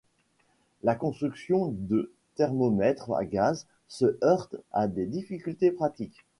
La 0.81 0.95
construction 0.95 1.67
de 1.77 2.11
thermomètres 2.33 3.11
à 3.13 3.23
gaz 3.23 3.67
se 3.87 4.17
heurte 4.23 4.55
à 4.71 4.87
des 4.87 5.05
difficultés 5.05 5.69
pratiques. 5.71 6.25